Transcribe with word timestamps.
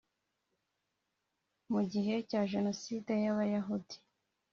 Mu 1.71 1.81
gihe 1.91 2.15
cya 2.29 2.41
Jenoside 2.53 3.11
y’abayahudi 3.23 3.95